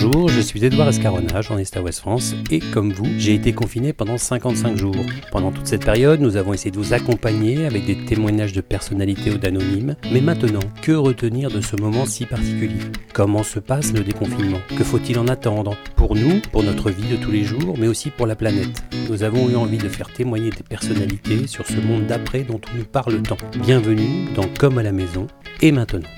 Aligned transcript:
Bonjour, 0.00 0.28
je 0.28 0.40
suis 0.40 0.64
Edouard 0.64 0.90
Escarona, 0.90 1.42
journaliste 1.42 1.76
à 1.76 1.82
Ouest 1.82 1.98
France, 1.98 2.32
et 2.52 2.60
comme 2.60 2.92
vous, 2.92 3.08
j'ai 3.18 3.34
été 3.34 3.52
confiné 3.52 3.92
pendant 3.92 4.16
55 4.16 4.76
jours. 4.76 4.94
Pendant 5.32 5.50
toute 5.50 5.66
cette 5.66 5.84
période, 5.84 6.20
nous 6.20 6.36
avons 6.36 6.54
essayé 6.54 6.70
de 6.70 6.78
vous 6.78 6.94
accompagner 6.94 7.66
avec 7.66 7.84
des 7.84 8.04
témoignages 8.04 8.52
de 8.52 8.60
personnalités 8.60 9.32
ou 9.32 9.38
d'anonymes. 9.38 9.96
Mais 10.12 10.20
maintenant, 10.20 10.60
que 10.82 10.92
retenir 10.92 11.50
de 11.50 11.60
ce 11.60 11.74
moment 11.74 12.06
si 12.06 12.26
particulier? 12.26 12.78
Comment 13.12 13.42
se 13.42 13.58
passe 13.58 13.92
le 13.92 14.04
déconfinement? 14.04 14.60
Que 14.76 14.84
faut-il 14.84 15.18
en 15.18 15.26
attendre? 15.26 15.76
Pour 15.96 16.14
nous, 16.14 16.40
pour 16.52 16.62
notre 16.62 16.92
vie 16.92 17.08
de 17.08 17.16
tous 17.16 17.32
les 17.32 17.42
jours, 17.42 17.74
mais 17.76 17.88
aussi 17.88 18.10
pour 18.10 18.28
la 18.28 18.36
planète. 18.36 18.84
Nous 19.10 19.24
avons 19.24 19.50
eu 19.50 19.56
envie 19.56 19.78
de 19.78 19.88
faire 19.88 20.12
témoigner 20.12 20.50
des 20.50 20.62
personnalités 20.62 21.48
sur 21.48 21.66
ce 21.66 21.80
monde 21.80 22.06
d'après 22.06 22.44
dont 22.44 22.60
on 22.72 22.78
nous 22.78 22.84
parle 22.84 23.20
tant. 23.22 23.38
Bienvenue 23.64 24.28
dans 24.36 24.46
Comme 24.60 24.78
à 24.78 24.84
la 24.84 24.92
maison, 24.92 25.26
et 25.60 25.72
maintenant. 25.72 26.08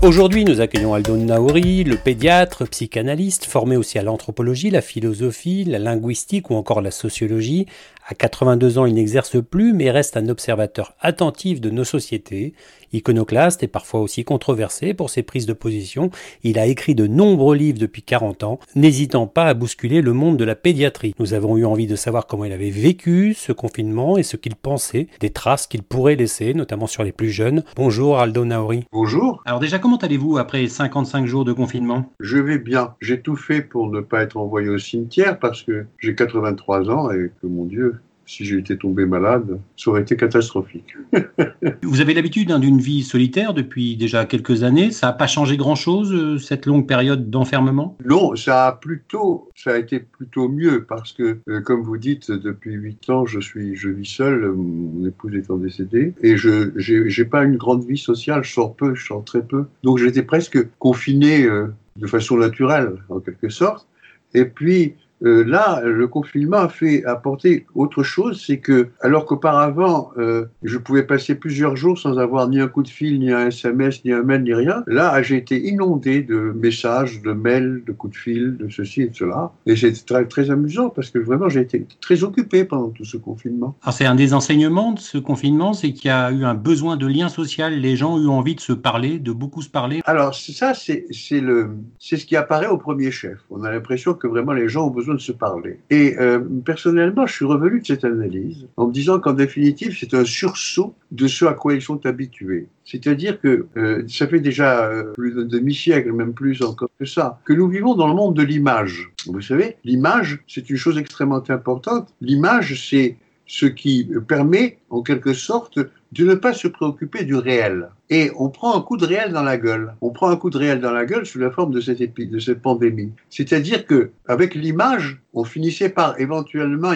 Aujourd'hui, 0.00 0.44
nous 0.44 0.60
accueillons 0.60 0.94
Aldo 0.94 1.16
Naouri, 1.16 1.82
le 1.82 1.96
pédiatre, 1.96 2.68
psychanalyste, 2.68 3.46
formé 3.46 3.76
aussi 3.76 3.98
à 3.98 4.02
l'anthropologie, 4.04 4.70
la 4.70 4.80
philosophie, 4.80 5.64
la 5.64 5.80
linguistique 5.80 6.50
ou 6.50 6.54
encore 6.54 6.80
la 6.80 6.92
sociologie. 6.92 7.66
À 8.06 8.14
82 8.14 8.78
ans, 8.78 8.86
il 8.86 8.94
n'exerce 8.94 9.42
plus, 9.42 9.72
mais 9.72 9.90
reste 9.90 10.16
un 10.16 10.28
observateur 10.28 10.94
attentif 11.00 11.60
de 11.60 11.70
nos 11.70 11.82
sociétés. 11.82 12.54
Iconoclaste 12.92 13.62
et 13.62 13.68
parfois 13.68 14.00
aussi 14.00 14.24
controversé 14.24 14.94
pour 14.94 15.10
ses 15.10 15.22
prises 15.22 15.46
de 15.46 15.52
position, 15.52 16.10
il 16.42 16.58
a 16.58 16.66
écrit 16.66 16.94
de 16.94 17.06
nombreux 17.06 17.56
livres 17.56 17.78
depuis 17.78 18.02
40 18.02 18.44
ans, 18.44 18.58
n'hésitant 18.74 19.26
pas 19.26 19.46
à 19.46 19.54
bousculer 19.54 20.00
le 20.00 20.12
monde 20.12 20.36
de 20.36 20.44
la 20.44 20.54
pédiatrie. 20.54 21.14
Nous 21.18 21.34
avons 21.34 21.56
eu 21.56 21.64
envie 21.64 21.86
de 21.86 21.96
savoir 21.96 22.26
comment 22.26 22.44
il 22.44 22.52
avait 22.52 22.70
vécu 22.70 23.34
ce 23.34 23.52
confinement 23.52 24.16
et 24.16 24.22
ce 24.22 24.36
qu'il 24.36 24.56
pensait, 24.56 25.08
des 25.20 25.30
traces 25.30 25.66
qu'il 25.66 25.82
pourrait 25.82 26.16
laisser, 26.16 26.54
notamment 26.54 26.86
sur 26.86 27.04
les 27.04 27.12
plus 27.12 27.30
jeunes. 27.30 27.64
Bonjour 27.76 28.18
Aldo 28.18 28.44
Naori. 28.44 28.84
Bonjour. 28.92 29.42
Alors 29.44 29.60
déjà, 29.60 29.78
comment 29.78 29.96
allez-vous 29.98 30.38
après 30.38 30.66
55 30.66 31.26
jours 31.26 31.44
de 31.44 31.52
confinement? 31.52 32.12
Je 32.20 32.38
vais 32.38 32.58
bien. 32.58 32.94
J'ai 33.00 33.20
tout 33.20 33.36
fait 33.36 33.62
pour 33.62 33.88
ne 33.90 34.00
pas 34.00 34.22
être 34.22 34.36
envoyé 34.36 34.68
au 34.68 34.78
cimetière 34.78 35.38
parce 35.38 35.62
que 35.62 35.86
j'ai 35.98 36.14
83 36.14 36.90
ans 36.90 37.10
et 37.10 37.30
que 37.40 37.46
mon 37.46 37.64
Dieu, 37.64 38.00
si 38.28 38.44
j'étais 38.44 38.76
tombé 38.76 39.06
malade, 39.06 39.58
ça 39.76 39.90
aurait 39.90 40.02
été 40.02 40.14
catastrophique. 40.14 40.94
Vous 41.82 42.02
avez 42.02 42.12
l'habitude 42.12 42.52
hein, 42.52 42.58
d'une 42.58 42.78
vie 42.78 43.02
solitaire 43.02 43.54
depuis 43.54 43.96
déjà 43.96 44.26
quelques 44.26 44.62
années. 44.62 44.90
Ça 44.90 45.06
n'a 45.08 45.12
pas 45.14 45.26
changé 45.26 45.56
grand-chose, 45.56 46.12
euh, 46.12 46.38
cette 46.38 46.66
longue 46.66 46.86
période 46.86 47.30
d'enfermement? 47.30 47.96
Non, 48.04 48.36
ça 48.36 48.66
a 48.66 48.72
plutôt, 48.72 49.48
ça 49.56 49.70
a 49.70 49.78
été 49.78 50.00
plutôt 50.00 50.50
mieux 50.50 50.84
parce 50.84 51.14
que, 51.14 51.38
euh, 51.48 51.62
comme 51.62 51.82
vous 51.82 51.96
dites, 51.96 52.30
depuis 52.30 52.74
huit 52.74 53.08
ans, 53.08 53.24
je 53.24 53.40
suis, 53.40 53.74
je 53.76 53.88
vis 53.88 54.04
seul, 54.04 54.52
mon 54.52 55.06
épouse 55.06 55.34
étant 55.34 55.56
décédée, 55.56 56.12
et 56.22 56.36
je, 56.36 56.72
j'ai 56.76 57.24
pas 57.24 57.44
une 57.44 57.56
grande 57.56 57.86
vie 57.86 57.96
sociale. 57.96 58.44
Je 58.44 58.52
sors 58.52 58.76
peu, 58.76 58.94
je 58.94 59.06
sors 59.06 59.24
très 59.24 59.42
peu. 59.42 59.64
Donc 59.82 59.96
j'étais 59.96 60.22
presque 60.22 60.58
confiné 60.78 61.44
euh, 61.44 61.68
de 61.96 62.06
façon 62.06 62.36
naturelle, 62.36 62.92
en 63.08 63.20
quelque 63.20 63.48
sorte. 63.48 63.88
Et 64.34 64.44
puis, 64.44 64.94
euh, 65.24 65.44
là, 65.44 65.82
le 65.84 66.06
confinement 66.06 66.58
a 66.58 66.68
fait 66.68 67.04
apporter 67.04 67.66
autre 67.74 68.02
chose, 68.02 68.42
c'est 68.44 68.58
que 68.58 68.88
alors 69.00 69.26
qu'auparavant 69.26 70.10
euh, 70.18 70.46
je 70.62 70.78
pouvais 70.78 71.02
passer 71.02 71.34
plusieurs 71.34 71.76
jours 71.76 71.98
sans 71.98 72.18
avoir 72.18 72.48
ni 72.48 72.60
un 72.60 72.68
coup 72.68 72.82
de 72.82 72.88
fil, 72.88 73.18
ni 73.18 73.32
un 73.32 73.48
SMS, 73.48 74.04
ni 74.04 74.12
un 74.12 74.22
mail, 74.22 74.42
ni 74.42 74.54
rien, 74.54 74.84
là 74.86 75.20
j'ai 75.22 75.36
été 75.36 75.68
inondé 75.68 76.22
de 76.22 76.52
messages, 76.56 77.20
de 77.22 77.32
mails, 77.32 77.82
de 77.86 77.92
coups 77.92 78.14
de 78.14 78.18
fil, 78.18 78.56
de 78.56 78.68
ceci 78.68 79.02
et 79.02 79.08
de 79.08 79.14
cela, 79.14 79.52
et 79.66 79.76
c'est 79.76 79.92
très, 80.04 80.24
très 80.26 80.50
amusant 80.50 80.88
parce 80.90 81.10
que 81.10 81.18
vraiment 81.18 81.48
j'ai 81.48 81.60
été 81.60 81.84
très 82.00 82.22
occupé 82.22 82.64
pendant 82.64 82.90
tout 82.90 83.04
ce 83.04 83.16
confinement. 83.16 83.76
Alors 83.82 83.94
c'est 83.94 84.06
un 84.06 84.14
des 84.14 84.34
enseignements 84.34 84.92
de 84.92 85.00
ce 85.00 85.18
confinement, 85.18 85.72
c'est 85.72 85.92
qu'il 85.92 86.08
y 86.08 86.12
a 86.12 86.30
eu 86.30 86.44
un 86.44 86.54
besoin 86.54 86.96
de 86.96 87.06
lien 87.06 87.28
social, 87.28 87.74
les 87.74 87.96
gens 87.96 88.14
ont 88.14 88.22
eu 88.22 88.28
envie 88.28 88.54
de 88.54 88.60
se 88.60 88.72
parler, 88.72 89.18
de 89.18 89.32
beaucoup 89.32 89.62
se 89.62 89.68
parler. 89.68 90.00
Alors 90.04 90.34
ça 90.34 90.74
c'est 90.74 91.06
c'est 91.10 91.40
le 91.40 91.70
c'est 91.98 92.16
ce 92.16 92.26
qui 92.26 92.36
apparaît 92.36 92.68
au 92.68 92.78
premier 92.78 93.10
chef. 93.10 93.38
On 93.50 93.64
a 93.64 93.70
l'impression 93.70 94.14
que 94.14 94.26
vraiment 94.26 94.52
les 94.52 94.68
gens 94.68 94.86
ont 94.86 94.90
besoin 94.90 95.07
de 95.14 95.20
se 95.20 95.32
parler. 95.32 95.80
Et 95.90 96.16
euh, 96.18 96.40
personnellement, 96.64 97.26
je 97.26 97.34
suis 97.34 97.44
revenu 97.44 97.80
de 97.80 97.86
cette 97.86 98.04
analyse 98.04 98.66
en 98.76 98.88
me 98.88 98.92
disant 98.92 99.20
qu'en 99.20 99.32
définitive, 99.32 99.96
c'est 99.98 100.14
un 100.14 100.24
sursaut 100.24 100.94
de 101.10 101.26
ce 101.26 101.44
à 101.44 101.54
quoi 101.54 101.74
ils 101.74 101.82
sont 101.82 102.04
habitués. 102.06 102.68
C'est-à-dire 102.84 103.40
que 103.40 103.66
euh, 103.76 104.04
ça 104.08 104.26
fait 104.26 104.40
déjà 104.40 104.86
euh, 104.86 105.12
plus 105.12 105.34
d'un 105.34 105.44
demi-siècle, 105.44 106.12
même 106.12 106.32
plus 106.32 106.62
encore 106.62 106.88
que 106.98 107.04
ça, 107.04 107.40
que 107.44 107.52
nous 107.52 107.68
vivons 107.68 107.94
dans 107.94 108.08
le 108.08 108.14
monde 108.14 108.34
de 108.34 108.42
l'image. 108.42 109.10
Vous 109.26 109.40
savez, 109.40 109.76
l'image, 109.84 110.42
c'est 110.48 110.70
une 110.70 110.76
chose 110.76 110.98
extrêmement 110.98 111.42
importante. 111.50 112.14
L'image, 112.20 112.88
c'est 112.88 113.16
ce 113.48 113.66
qui 113.66 114.08
permet, 114.28 114.78
en 114.90 115.02
quelque 115.02 115.32
sorte, 115.32 115.80
de 116.12 116.24
ne 116.24 116.34
pas 116.34 116.52
se 116.52 116.68
préoccuper 116.68 117.24
du 117.24 117.34
réel. 117.34 117.88
Et 118.10 118.30
on 118.38 118.48
prend 118.48 118.76
un 118.76 118.80
coup 118.80 118.96
de 118.96 119.04
réel 119.04 119.32
dans 119.32 119.42
la 119.42 119.58
gueule. 119.58 119.94
On 120.00 120.10
prend 120.10 120.30
un 120.30 120.36
coup 120.36 120.48
de 120.48 120.56
réel 120.56 120.80
dans 120.80 120.92
la 120.92 121.04
gueule 121.04 121.26
sous 121.26 121.38
la 121.38 121.50
forme 121.50 121.72
de 121.72 121.80
cette, 121.80 122.62
pandémie. 122.62 123.12
C'est-à-dire 123.28 123.86
que 123.86 124.10
avec 124.26 124.54
l'image, 124.54 125.20
on 125.34 125.44
finissait 125.44 125.90
par 125.90 126.18
éventuellement 126.18 126.92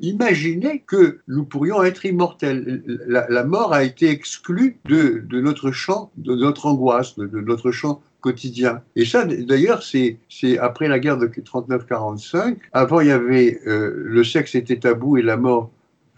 imaginer 0.00 0.82
que 0.86 1.20
nous 1.28 1.44
pourrions 1.44 1.82
être 1.82 2.06
immortels. 2.06 2.82
La, 3.06 3.44
mort 3.44 3.74
a 3.74 3.84
été 3.84 4.08
exclue 4.08 4.78
de, 4.86 5.22
de, 5.26 5.40
notre 5.40 5.70
champ, 5.70 6.10
de 6.16 6.34
notre 6.34 6.66
angoisse, 6.66 7.18
de, 7.18 7.40
notre 7.40 7.70
champ 7.70 8.00
quotidien. 8.22 8.80
Et 8.96 9.04
ça, 9.04 9.26
d'ailleurs, 9.26 9.82
c'est 9.82 10.18
après 10.58 10.88
la 10.88 10.98
guerre 10.98 11.18
de 11.18 11.26
39-45. 11.26 12.56
Avant, 12.72 13.00
il 13.00 13.08
y 13.08 13.10
avait 13.10 13.60
euh, 13.66 13.92
le 13.96 14.24
sexe 14.24 14.54
était 14.54 14.78
tabou 14.78 15.18
et 15.18 15.22
la 15.22 15.36
mort 15.36 15.70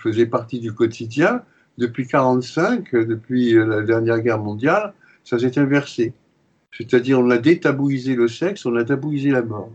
faisait 0.07 0.27
partie 0.27 0.61
du 0.61 0.73
quotidien 0.73 1.43
depuis 1.79 2.05
1945, 2.05 2.93
depuis 2.93 3.53
la 3.53 3.83
dernière 3.83 4.21
guerre 4.21 4.39
mondiale, 4.39 4.95
ça 5.25 5.39
s'est 5.39 5.59
inversé. 5.59 6.15
C'est-à-dire, 6.73 7.21
on 7.21 7.31
a 7.31 7.39
détabouisé 7.39 8.15
le 8.15 8.29
sexe, 8.29 8.65
on 8.67 8.77
a 8.77 8.85
tabouisé 8.85 9.31
la 9.31 9.43
mort. 9.43 9.71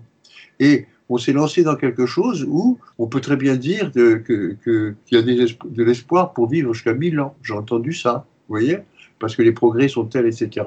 Et 0.60 0.86
on 1.10 1.18
s'est 1.18 1.34
lancé 1.34 1.64
dans 1.64 1.76
quelque 1.76 2.06
chose 2.06 2.46
où 2.48 2.80
on 2.98 3.08
peut 3.08 3.22
très 3.22 3.36
bien 3.36 3.56
dire 3.56 3.92
qu'il 3.92 4.24
que, 4.24 4.96
y 5.12 5.18
a 5.18 5.22
de 5.22 5.84
l'espoir 5.84 6.34
pour 6.34 6.48
vivre 6.48 6.74
jusqu'à 6.74 6.94
1000 6.94 7.20
ans. 7.20 7.36
J'ai 7.44 7.54
entendu 7.54 7.94
ça, 7.94 8.26
vous 8.48 8.54
voyez 8.54 8.78
Parce 9.20 9.36
que 9.36 9.42
les 9.42 9.52
progrès 9.52 9.88
sont 9.88 10.06
tels, 10.06 10.26
etc. 10.26 10.66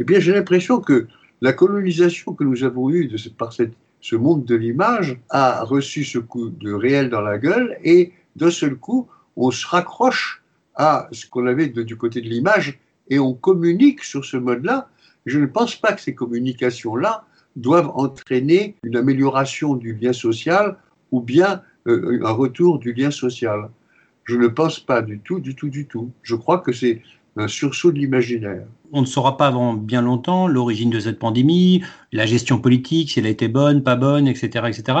Eh 0.00 0.04
bien, 0.04 0.18
j'ai 0.18 0.32
l'impression 0.32 0.80
que 0.80 1.06
la 1.40 1.52
colonisation 1.52 2.34
que 2.34 2.44
nous 2.44 2.64
avons 2.64 2.90
eue 2.90 3.10
par 3.38 3.52
ce 3.52 4.16
monde 4.16 4.44
de 4.44 4.56
l'image 4.56 5.18
a 5.30 5.62
reçu 5.62 6.04
ce 6.04 6.18
coup 6.18 6.50
de 6.50 6.72
réel 6.72 7.10
dans 7.10 7.20
la 7.20 7.38
gueule 7.38 7.76
et 7.84 8.12
d'un 8.36 8.50
seul 8.50 8.76
coup, 8.76 9.08
on 9.36 9.50
se 9.50 9.66
raccroche 9.66 10.42
à 10.74 11.08
ce 11.10 11.26
qu'on 11.26 11.46
avait 11.46 11.68
du 11.68 11.96
côté 11.96 12.20
de 12.20 12.28
l'image 12.28 12.78
et 13.08 13.18
on 13.18 13.34
communique 13.34 14.04
sur 14.04 14.24
ce 14.24 14.36
mode-là. 14.36 14.88
Je 15.24 15.38
ne 15.38 15.46
pense 15.46 15.74
pas 15.74 15.92
que 15.92 16.00
ces 16.00 16.14
communications-là 16.14 17.24
doivent 17.56 17.90
entraîner 17.94 18.76
une 18.82 18.96
amélioration 18.96 19.74
du 19.74 19.94
lien 19.94 20.12
social 20.12 20.76
ou 21.10 21.20
bien 21.20 21.62
euh, 21.88 22.20
un 22.24 22.30
retour 22.30 22.78
du 22.78 22.92
lien 22.92 23.10
social. 23.10 23.70
Je 24.24 24.36
ne 24.36 24.48
pense 24.48 24.80
pas 24.80 25.02
du 25.02 25.18
tout, 25.20 25.40
du 25.40 25.54
tout, 25.54 25.68
du 25.68 25.86
tout. 25.86 26.10
Je 26.22 26.34
crois 26.34 26.58
que 26.58 26.72
c'est 26.72 27.02
un 27.36 27.48
sursaut 27.48 27.92
de 27.92 27.98
l'imaginaire. 27.98 28.64
On 28.92 29.00
ne 29.00 29.06
saura 29.06 29.36
pas 29.36 29.48
avant 29.48 29.74
bien 29.74 30.00
longtemps 30.00 30.46
l'origine 30.46 30.90
de 30.90 31.00
cette 31.00 31.18
pandémie, 31.18 31.82
la 32.12 32.24
gestion 32.24 32.58
politique, 32.58 33.10
si 33.10 33.18
elle 33.18 33.26
a 33.26 33.30
été 33.30 33.48
bonne, 33.48 33.82
pas 33.82 33.96
bonne, 33.96 34.28
etc., 34.28 34.66
etc. 34.68 34.98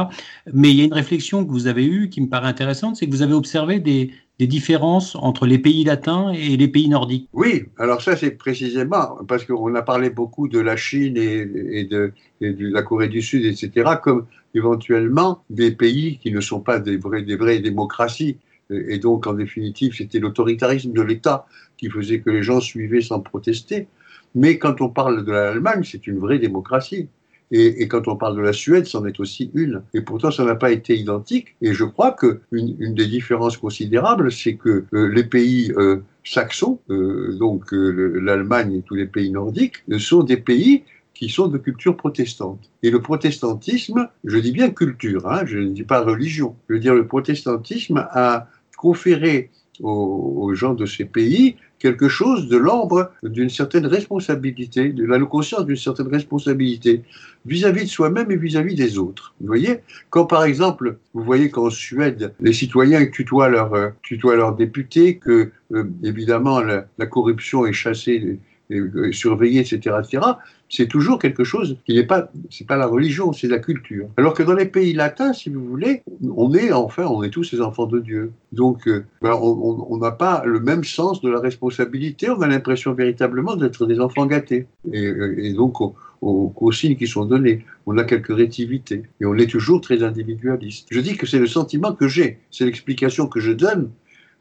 Mais 0.52 0.70
il 0.70 0.76
y 0.76 0.82
a 0.82 0.84
une 0.84 0.92
réflexion 0.92 1.44
que 1.44 1.50
vous 1.50 1.66
avez 1.66 1.86
eue 1.86 2.08
qui 2.08 2.20
me 2.20 2.28
paraît 2.28 2.48
intéressante, 2.48 2.96
c'est 2.96 3.06
que 3.06 3.12
vous 3.12 3.22
avez 3.22 3.32
observé 3.32 3.78
des, 3.78 4.10
des 4.38 4.46
différences 4.46 5.16
entre 5.16 5.46
les 5.46 5.58
pays 5.58 5.84
latins 5.84 6.30
et 6.32 6.56
les 6.56 6.68
pays 6.68 6.88
nordiques 6.88 7.28
Oui, 7.32 7.64
alors 7.78 8.02
ça 8.02 8.16
c'est 8.16 8.32
précisément 8.32 9.18
parce 9.26 9.44
qu'on 9.44 9.74
a 9.74 9.82
parlé 9.82 10.10
beaucoup 10.10 10.48
de 10.48 10.58
la 10.58 10.76
Chine 10.76 11.16
et, 11.16 11.84
de, 11.84 12.12
de, 12.40 12.68
la 12.68 12.82
Corée 12.82 13.08
du 13.08 13.22
Sud, 13.22 13.44
etc., 13.44 13.92
comme 14.02 14.26
éventuellement 14.54 15.42
des 15.48 15.70
pays 15.70 16.18
qui 16.18 16.32
ne 16.32 16.40
sont 16.40 16.60
pas 16.60 16.80
des 16.80 16.96
vraies, 16.96 17.22
des 17.22 17.36
vraies 17.36 17.60
démocraties. 17.60 18.36
Et 18.70 18.98
donc, 18.98 19.26
en 19.26 19.34
définitive, 19.34 19.94
c'était 19.94 20.18
l'autoritarisme 20.18 20.92
de 20.92 21.02
l'État 21.02 21.46
qui 21.76 21.90
faisait 21.90 22.20
que 22.20 22.30
les 22.30 22.42
gens 22.42 22.60
suivaient 22.60 23.00
sans 23.00 23.20
protester. 23.20 23.86
Mais 24.34 24.58
quand 24.58 24.80
on 24.80 24.88
parle 24.88 25.24
de 25.24 25.32
l'Allemagne, 25.32 25.82
c'est 25.84 26.06
une 26.06 26.18
vraie 26.18 26.38
démocratie. 26.38 27.08
Et, 27.52 27.86
quand 27.86 28.08
on 28.08 28.16
parle 28.16 28.36
de 28.36 28.40
la 28.40 28.52
Suède, 28.52 28.86
c'en 28.86 29.06
est 29.06 29.20
aussi 29.20 29.50
une. 29.54 29.82
Et 29.94 30.00
pourtant, 30.00 30.32
ça 30.32 30.44
n'a 30.44 30.56
pas 30.56 30.72
été 30.72 30.96
identique. 30.96 31.54
Et 31.62 31.74
je 31.74 31.84
crois 31.84 32.12
qu'une 32.12 32.76
une 32.80 32.94
des 32.94 33.06
différences 33.06 33.56
considérables, 33.56 34.32
c'est 34.32 34.54
que 34.54 34.84
euh, 34.92 35.06
les 35.06 35.22
pays 35.22 35.72
euh, 35.76 35.98
saxons, 36.24 36.80
euh, 36.90 37.36
donc 37.38 37.66
l'Allemagne 37.70 38.74
et 38.74 38.82
tous 38.82 38.96
les 38.96 39.06
pays 39.06 39.30
nordiques, 39.30 39.84
sont 39.98 40.24
des 40.24 40.38
pays 40.38 40.82
qui 41.14 41.28
sont 41.28 41.46
de 41.46 41.56
culture 41.56 41.96
protestante. 41.96 42.68
Et 42.82 42.90
le 42.90 43.00
protestantisme, 43.00 44.08
je 44.24 44.38
dis 44.38 44.52
bien 44.52 44.70
culture, 44.70 45.26
hein, 45.30 45.42
je 45.46 45.58
ne 45.58 45.70
dis 45.70 45.84
pas 45.84 46.02
religion, 46.02 46.56
je 46.68 46.74
veux 46.74 46.80
dire 46.80 46.94
le 46.94 47.06
protestantisme 47.06 48.06
a 48.10 48.48
conféré 48.76 49.50
aux 49.80 50.54
gens 50.54 50.74
de 50.74 50.86
ces 50.86 51.04
pays 51.04 51.56
quelque 51.78 52.08
chose 52.08 52.48
de 52.48 52.56
l'ombre 52.56 53.12
d'une 53.22 53.50
certaine 53.50 53.86
responsabilité, 53.86 54.90
de 54.90 55.04
la 55.04 55.18
conscience 55.20 55.64
d'une 55.66 55.76
certaine 55.76 56.08
responsabilité 56.08 57.02
vis-à-vis 57.44 57.84
de 57.84 57.90
soi-même 57.90 58.30
et 58.30 58.36
vis-à-vis 58.36 58.74
des 58.74 58.98
autres. 58.98 59.34
Vous 59.40 59.46
voyez 59.46 59.80
Quand 60.10 60.26
par 60.26 60.44
exemple, 60.44 60.98
vous 61.14 61.22
voyez 61.22 61.50
qu'en 61.50 61.70
Suède, 61.70 62.32
les 62.40 62.52
citoyens 62.52 63.04
tutoient 63.06 63.48
leurs 63.48 63.74
euh, 63.74 64.52
députés, 64.56 65.18
que 65.18 65.50
euh, 65.72 65.84
évidemment 66.02 66.60
la, 66.60 67.06
corruption 67.06 67.66
est 67.66 67.72
chassée 67.72 68.38
et, 68.70 69.12
surveiller, 69.12 69.60
etc., 69.60 69.96
etc., 70.02 70.22
c'est 70.68 70.88
toujours 70.88 71.20
quelque 71.20 71.44
chose 71.44 71.76
qui 71.86 71.94
n'est 71.94 72.06
pas, 72.06 72.28
c'est 72.50 72.66
pas 72.66 72.76
la 72.76 72.86
religion, 72.86 73.32
c'est 73.32 73.46
la 73.46 73.60
culture. 73.60 74.08
Alors 74.16 74.34
que 74.34 74.42
dans 74.42 74.54
les 74.54 74.66
pays 74.66 74.92
latins, 74.92 75.32
si 75.32 75.48
vous 75.48 75.64
voulez, 75.64 76.02
on 76.36 76.52
est, 76.54 76.72
enfin, 76.72 77.04
on 77.04 77.22
est 77.22 77.30
tous 77.30 77.52
les 77.52 77.60
enfants 77.60 77.86
de 77.86 78.00
Dieu. 78.00 78.32
Donc, 78.50 78.88
euh, 78.88 79.04
ben, 79.22 79.34
on 79.40 79.96
n'a 79.98 80.10
pas 80.10 80.42
le 80.44 80.58
même 80.58 80.82
sens 80.82 81.20
de 81.20 81.30
la 81.30 81.38
responsabilité, 81.38 82.30
on 82.30 82.40
a 82.42 82.48
l'impression 82.48 82.94
véritablement 82.94 83.54
d'être 83.54 83.86
des 83.86 84.00
enfants 84.00 84.26
gâtés. 84.26 84.66
Et, 84.92 85.04
et 85.38 85.52
donc, 85.52 85.80
aux, 86.22 86.72
signes 86.72 86.96
qui 86.96 87.06
sont 87.06 87.24
donnés. 87.24 87.64
On 87.86 87.96
a 87.98 88.04
quelques 88.04 88.34
rétivités 88.34 89.02
et 89.20 89.26
on 89.26 89.34
est 89.36 89.50
toujours 89.50 89.80
très 89.80 90.02
individualiste. 90.02 90.88
Je 90.90 91.00
dis 91.00 91.16
que 91.16 91.26
c'est 91.26 91.38
le 91.38 91.46
sentiment 91.46 91.92
que 91.92 92.08
j'ai, 92.08 92.38
c'est 92.50 92.64
l'explication 92.64 93.26
que 93.26 93.40
je 93.40 93.52
donne 93.52 93.90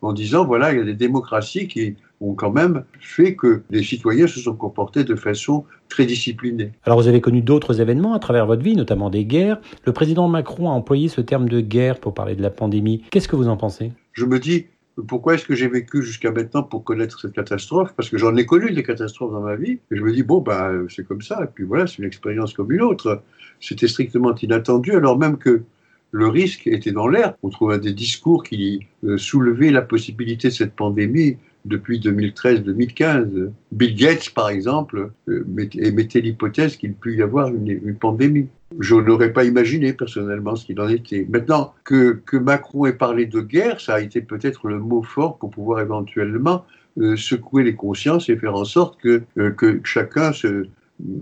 en 0.01 0.13
disant 0.13 0.45
voilà, 0.45 0.73
il 0.73 0.79
y 0.79 0.81
a 0.81 0.85
des 0.85 0.93
démocraties 0.93 1.67
qui 1.67 1.95
ont 2.21 2.33
quand 2.33 2.51
même 2.51 2.83
fait 2.99 3.35
que 3.35 3.61
les 3.69 3.83
citoyens 3.83 4.27
se 4.27 4.39
sont 4.39 4.55
comportés 4.55 5.03
de 5.03 5.15
façon 5.15 5.65
très 5.89 6.05
disciplinée. 6.05 6.71
Alors 6.83 6.99
vous 6.99 7.07
avez 7.07 7.21
connu 7.21 7.41
d'autres 7.41 7.81
événements 7.81 8.13
à 8.13 8.19
travers 8.19 8.45
votre 8.45 8.63
vie, 8.63 8.75
notamment 8.75 9.09
des 9.09 9.25
guerres. 9.25 9.59
Le 9.85 9.93
président 9.93 10.27
Macron 10.27 10.69
a 10.69 10.73
employé 10.73 11.07
ce 11.09 11.21
terme 11.21 11.49
de 11.49 11.61
guerre 11.61 11.99
pour 11.99 12.13
parler 12.13 12.35
de 12.35 12.41
la 12.41 12.49
pandémie. 12.49 13.03
Qu'est-ce 13.11 13.27
que 13.27 13.35
vous 13.35 13.47
en 13.47 13.57
pensez? 13.57 13.91
Je 14.13 14.25
me 14.25 14.39
dis, 14.39 14.65
pourquoi 15.07 15.35
est-ce 15.35 15.45
que 15.45 15.55
j'ai 15.55 15.67
vécu 15.67 16.01
jusqu'à 16.01 16.31
maintenant 16.31 16.63
pour 16.63 16.83
connaître 16.83 17.19
cette 17.19 17.33
catastrophe? 17.33 17.93
Parce 17.95 18.09
que 18.09 18.17
j'en 18.17 18.35
ai 18.37 18.45
connu 18.45 18.71
des 18.71 18.83
catastrophes 18.83 19.31
dans 19.31 19.41
ma 19.41 19.55
vie. 19.55 19.79
Et 19.91 19.97
je 19.97 20.01
me 20.01 20.13
dis, 20.13 20.23
bon, 20.23 20.39
bah, 20.39 20.71
c'est 20.89 21.05
comme 21.05 21.21
ça. 21.21 21.43
Et 21.43 21.47
puis 21.53 21.65
voilà, 21.65 21.85
c'est 21.85 21.97
une 21.97 22.05
expérience 22.05 22.53
comme 22.53 22.71
une 22.71 22.81
autre. 22.81 23.21
C'était 23.59 23.87
strictement 23.87 24.33
inattendu, 24.35 24.93
alors 24.93 25.17
même 25.17 25.37
que 25.37 25.63
le 26.11 26.27
risque 26.27 26.67
était 26.67 26.93
dans 26.93 27.07
l'air. 27.07 27.35
On 27.43 27.49
trouvait 27.49 27.79
des 27.79 27.93
discours 27.93 28.43
qui 28.43 28.87
euh, 29.03 29.17
soulevaient 29.17 29.71
la 29.71 29.81
possibilité 29.81 30.47
de 30.47 30.53
cette 30.53 30.73
pandémie 30.73 31.37
depuis 31.65 31.99
2013-2015. 31.99 33.51
Bill 33.71 33.95
Gates, 33.95 34.29
par 34.29 34.49
exemple, 34.49 35.11
euh, 35.27 35.45
émettait 35.73 36.21
l'hypothèse 36.21 36.77
qu'il 36.77 36.93
peut 36.93 37.13
y 37.13 37.21
avoir 37.21 37.49
une 37.49 37.95
pandémie. 37.95 38.47
Je 38.79 38.95
n'aurais 38.95 39.31
pas 39.31 39.43
imaginé 39.43 39.93
personnellement 39.93 40.55
ce 40.55 40.65
qu'il 40.65 40.79
en 40.81 40.89
était. 40.89 41.25
Maintenant, 41.29 41.73
que, 41.83 42.19
que, 42.25 42.37
Macron 42.37 42.85
ait 42.85 42.93
parlé 42.93 43.25
de 43.25 43.39
guerre, 43.39 43.79
ça 43.79 43.95
a 43.95 43.99
été 44.01 44.21
peut-être 44.21 44.67
le 44.67 44.79
mot 44.79 45.01
fort 45.03 45.37
pour 45.37 45.51
pouvoir 45.51 45.79
éventuellement 45.81 46.65
euh, 46.97 47.15
secouer 47.15 47.63
les 47.63 47.75
consciences 47.75 48.29
et 48.29 48.37
faire 48.37 48.55
en 48.55 48.65
sorte 48.65 48.99
que, 49.01 49.23
euh, 49.37 49.51
que 49.51 49.81
chacun 49.83 50.33
se, 50.33 50.67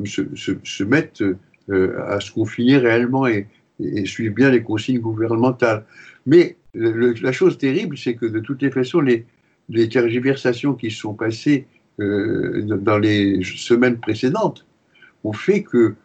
se, 0.05 0.83
mette 0.83 1.21
euh, 1.69 1.99
à 2.07 2.19
se 2.19 2.31
confiner 2.31 2.77
réellement 2.77 3.27
et, 3.27 3.47
et, 3.79 4.29
bien 4.29 4.49
les 4.49 4.63
consignes 4.63 4.99
gouvernementales. 4.99 5.83
Mais 6.25 6.57
la 6.75 7.31
chose 7.31 7.57
terrible, 7.57 7.97
c'est 7.97 8.15
que 8.15 8.25
de 8.25 8.39
toutes 8.39 8.61
les 8.61 8.71
façons, 8.71 9.01
les, 9.01 9.25
les 9.69 9.89
tergiversations 9.89 10.73
qui 10.73 10.91
sont 10.91 11.13
passées 11.13 11.67
dans 11.99 12.97
les 12.97 13.43
semaines 13.43 13.99
précédentes 13.99 14.65
ont 15.23 15.33
fait 15.33 15.63
que 15.63 15.95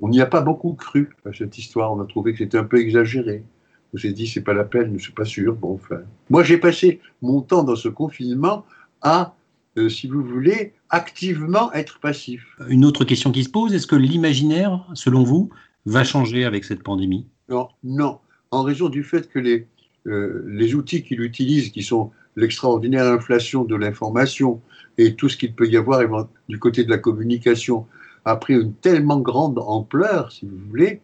on 0.00 0.08
n'y 0.08 0.20
a 0.20 0.26
pas 0.26 0.40
beaucoup 0.40 0.72
cru 0.72 1.10
à 1.24 1.32
cette 1.32 1.56
histoire. 1.58 1.92
On 1.92 2.00
a 2.00 2.06
trouvé 2.06 2.32
que 2.32 2.38
c'était 2.38 2.58
un 2.58 2.64
peu 2.64 2.78
exagéré. 2.78 3.44
On 3.94 3.98
s'est 3.98 4.12
dit, 4.12 4.26
c'est 4.26 4.40
pas 4.40 4.54
la 4.54 4.64
peine, 4.64 4.94
je 4.96 5.04
suis 5.04 5.12
pas 5.12 5.24
sûr. 5.24 5.54
Bon, 5.54 5.74
enfin. 5.74 6.00
Moi, 6.30 6.42
j'ai 6.42 6.58
passé 6.58 7.00
mon 7.22 7.40
temps 7.40 7.62
dans 7.62 7.76
ce 7.76 7.88
confinement 7.88 8.64
à, 9.02 9.34
euh, 9.78 9.88
si 9.88 10.08
vous 10.08 10.22
voulez, 10.22 10.72
activement 10.90 11.72
être 11.72 12.00
passif. 12.00 12.44
Une 12.68 12.84
autre 12.84 13.04
question 13.04 13.30
qui 13.30 13.44
se 13.44 13.48
pose, 13.50 13.72
est-ce 13.72 13.86
que 13.86 13.96
l'imaginaire, 13.96 14.84
selon 14.94 15.22
vous, 15.22 15.50
va 15.86 16.02
changer 16.02 16.44
avec 16.44 16.64
cette 16.64 16.82
pandémie? 16.82 17.26
Non, 17.48 17.68
non. 17.84 18.18
En 18.50 18.62
raison 18.62 18.88
du 18.88 19.04
fait 19.04 19.28
que 19.28 19.38
les, 19.38 19.68
euh, 20.06 20.44
les 20.48 20.74
outils 20.74 21.02
qu'il 21.04 21.20
utilise, 21.20 21.70
qui 21.70 21.82
sont 21.82 22.10
l'extraordinaire 22.36 23.06
inflation 23.06 23.64
de 23.64 23.76
l'information 23.76 24.60
et 24.98 25.14
tout 25.14 25.28
ce 25.28 25.36
qu'il 25.36 25.54
peut 25.54 25.66
y 25.66 25.76
avoir 25.76 26.28
du 26.48 26.58
côté 26.58 26.84
de 26.84 26.90
la 26.90 26.98
communication, 26.98 27.86
a 28.24 28.36
pris 28.36 28.54
une 28.54 28.74
tellement 28.74 29.20
grande 29.20 29.58
ampleur, 29.58 30.32
si 30.32 30.46
vous 30.46 30.58
voulez, 30.68 31.00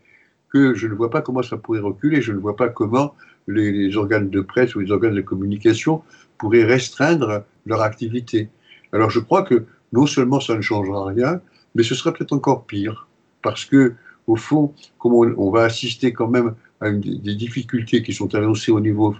que 0.50 0.75
je 0.75 0.87
ne 0.87 0.94
vois 0.94 1.11
pas 1.11 1.23
comment 1.23 1.43
ça 1.43 1.56
pourrait 1.56 1.81
reculer. 1.81 2.23
Je 2.23 2.32
ne 2.32 2.38
vois 2.38 2.56
pas 2.56 2.69
comment 2.69 3.15
les, 3.47 3.97
organes 3.97 4.31
de 4.31 4.41
presse 4.41 4.75
ou 4.75 4.81
les 4.81 4.91
organes 4.91 5.15
de 5.15 5.21
communication 5.21 6.03
pourraient 6.38 6.65
restreindre 6.65 7.44
leur 7.67 7.82
activité. 7.82 8.49
Alors 8.93 9.11
je 9.11 9.21
crois 9.21 9.43
que 9.43 9.65
non 9.93 10.06
seulement 10.06 10.41
ça 10.41 10.56
ne 10.56 10.61
changera 10.61 11.06
rien, 11.06 11.41
mais 11.75 11.82
ce 11.82 11.94
sera 11.94 12.12
peut-être 12.12 12.32
encore 12.32 12.67
pire, 12.67 13.06
parce 13.43 13.65
que 13.65 13.94
au 14.27 14.37
fond, 14.37 14.73
comme 14.99 15.15
on, 15.15 15.50
va 15.50 15.65
assister 15.65 16.12
quand 16.12 16.29
même 16.29 16.55
à 16.81 16.91
des 16.91 17.35
difficultés 17.35 18.03
qui 18.03 18.12
sont 18.12 18.35
annoncées 18.35 18.71
au 18.71 18.81
niveau 18.81 19.15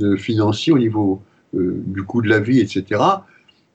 euh, 0.00 0.16
financier, 0.16 0.72
au 0.72 0.78
niveau 0.78 1.22
du 1.52 2.02
coût 2.02 2.22
de 2.22 2.28
la 2.28 2.40
vie, 2.40 2.60
etc., 2.60 3.00